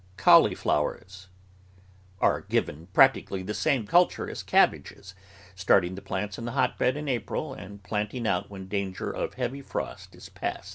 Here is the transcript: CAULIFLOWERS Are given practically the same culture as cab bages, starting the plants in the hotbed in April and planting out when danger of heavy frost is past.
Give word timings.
CAULIFLOWERS 0.17 1.27
Are 2.19 2.41
given 2.41 2.87
practically 2.87 3.43
the 3.43 3.53
same 3.53 3.85
culture 3.85 4.27
as 4.27 4.41
cab 4.41 4.71
bages, 4.71 5.13
starting 5.53 5.93
the 5.93 6.01
plants 6.01 6.39
in 6.39 6.45
the 6.45 6.53
hotbed 6.53 6.97
in 6.97 7.07
April 7.07 7.53
and 7.53 7.83
planting 7.83 8.25
out 8.25 8.49
when 8.49 8.67
danger 8.67 9.11
of 9.11 9.35
heavy 9.35 9.61
frost 9.61 10.15
is 10.15 10.27
past. 10.27 10.69